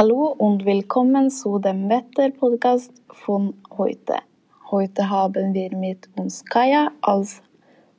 Hallo 0.00 0.32
und 0.38 0.64
willkommen 0.64 1.28
zu 1.28 1.58
dem 1.58 1.88
Wetterpodcast 1.88 2.92
von 3.10 3.54
heute. 3.76 4.18
Heute 4.70 5.10
haben 5.10 5.52
wir 5.52 5.76
mit 5.76 6.08
uns 6.16 6.44
Kaja 6.44 6.92
als 7.00 7.42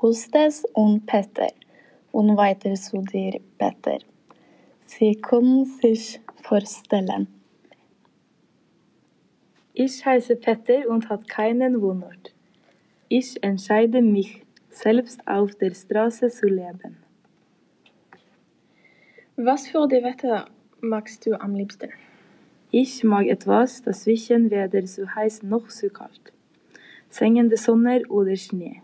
Hostess 0.00 0.64
und 0.72 1.04
Petter. 1.04 1.48
Und 2.10 2.34
weiter 2.38 2.72
zu 2.76 3.02
dir, 3.02 3.38
Petter. 3.58 3.98
Sie 4.86 5.16
können 5.16 5.66
sich 5.66 6.18
vorstellen. 6.42 7.26
Ich 9.74 10.06
heiße 10.06 10.36
Petter 10.36 10.88
und 10.88 11.10
habe 11.10 11.24
keinen 11.24 11.78
Wohnort. 11.82 12.32
Ich 13.08 13.44
entscheide 13.44 14.00
mich, 14.00 14.42
selbst 14.70 15.20
auf 15.28 15.54
der 15.56 15.74
Straße 15.74 16.30
zu 16.30 16.46
leben. 16.46 16.96
Was 19.36 19.66
für 19.66 19.86
die 19.86 20.02
Wetter 20.02 20.46
magst 20.82 21.24
du 21.24 21.40
am 21.40 21.54
liebsten? 21.54 21.90
Ich 22.70 23.04
mag 23.04 23.26
etwas 23.26 23.82
dazwischen, 23.82 24.50
weder 24.50 24.84
zu 24.84 25.14
heiß 25.14 25.44
noch 25.44 25.68
zu 25.68 25.90
kalt. 25.90 26.32
Sengende 27.08 27.56
Sonne 27.56 28.02
oder 28.08 28.34
Schnee. 28.36 28.82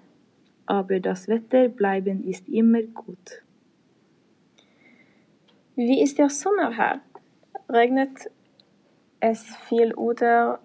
Aber 0.67 1.01
das 1.01 1.29
Wetter 1.29 1.69
bleiben 1.69 2.23
ist 2.25 2.49
immer 2.49 2.83
gut. 2.83 3.43
Wie 5.75 6.03
ist 6.03 6.19
der 6.19 6.29
Sommer 6.29 6.73
her? 6.77 7.01
Regnet 7.69 8.31
es 9.21 9.43
viel 9.69 9.93
oder 9.95 10.61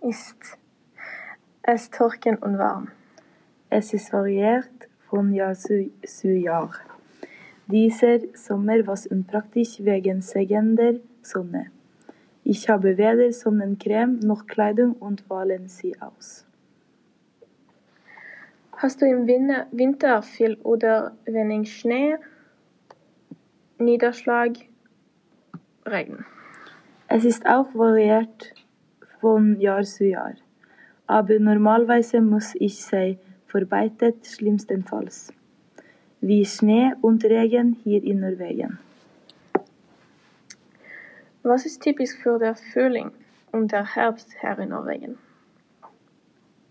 ist 0.00 0.58
es 1.62 1.90
trocken 1.90 2.36
und 2.36 2.58
warm? 2.58 2.88
Es 3.70 3.92
ist 3.94 4.12
variiert 4.12 4.88
von 5.08 5.32
Jahr 5.32 5.54
zu, 5.54 5.90
zu 6.04 6.28
Jahr. 6.28 6.72
Dieser 7.68 8.18
Sommer 8.34 8.86
war 8.86 8.98
unpraktisch 9.10 9.78
wegen 9.80 10.20
sengender 10.20 10.94
Sonne. 11.22 11.66
Ich 12.44 12.68
habe 12.68 12.98
weder 12.98 13.32
Sonnencreme 13.32 14.18
noch 14.18 14.46
Kleidung 14.46 14.94
und 14.94 15.30
wählen 15.30 15.68
sie 15.68 15.94
aus. 16.00 16.44
Hast 18.76 19.00
du 19.00 19.06
im 19.06 19.28
Winter, 19.28 20.22
viel 20.22 20.56
oder 20.64 21.16
wenig 21.24 21.76
Schnee, 21.76 22.16
Niederschlag, 23.78 24.58
Regen? 25.86 26.26
Es 27.06 27.24
ist 27.24 27.46
auch 27.46 27.72
variiert 27.74 28.54
von 29.20 29.60
Jahr 29.60 29.84
zu 29.84 30.04
Jahr. 30.04 30.34
Aber 31.06 31.38
normalerweise 31.38 32.20
muss 32.20 32.56
ich 32.56 32.82
sagen, 32.82 33.18
verbreitet 33.46 34.26
schlimmstenfalls. 34.26 35.32
Wie 36.24 36.44
Schnee 36.44 36.92
und 37.00 37.24
Regen 37.24 37.76
hier 37.82 38.00
in 38.04 38.20
Norwegen. 38.20 38.78
Was 41.42 41.66
ist 41.66 41.82
typisch 41.82 42.12
für 42.22 42.38
den 42.38 42.54
Frühling 42.54 43.10
und 43.50 43.72
der 43.72 43.96
Herbst 43.96 44.30
hier 44.40 44.56
in 44.60 44.68
Norwegen? 44.68 45.18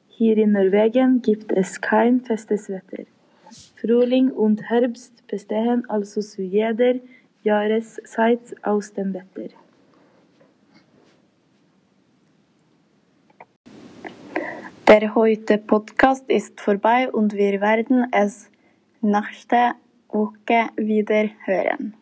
Hier 0.08 0.38
in 0.38 0.54
Norwegen 0.54 1.22
gibt 1.22 1.52
es 1.52 1.82
kein 1.82 2.22
festes 2.22 2.70
Wetter. 2.70 3.04
Frühling 3.76 4.32
und 4.32 4.70
Herbst 4.70 5.28
bestehen 5.28 5.84
also 5.90 6.22
zu 6.22 6.44
jeder 6.44 7.02
Jahreszeit 7.44 8.56
aus 8.64 8.94
dem 8.94 9.14
Wetter. 9.14 9.54
Der 14.88 15.14
heute 15.14 15.58
Podcast 15.58 16.30
ist 16.30 16.62
vorbei 16.62 17.12
und 17.12 17.34
wir 17.34 17.60
werden 17.60 18.08
es 18.14 18.51
Nächste 19.04 19.74
Woche 20.10 20.70
wieder 20.76 21.28
hören. 21.46 21.96